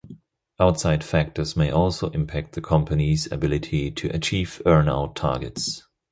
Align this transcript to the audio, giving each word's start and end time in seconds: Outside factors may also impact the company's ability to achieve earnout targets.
Outside 0.59 1.03
factors 1.03 1.55
may 1.55 1.69
also 1.69 2.09
impact 2.09 2.53
the 2.55 2.61
company's 2.61 3.31
ability 3.31 3.91
to 3.91 4.07
achieve 4.09 4.59
earnout 4.65 5.13
targets. 5.13 5.87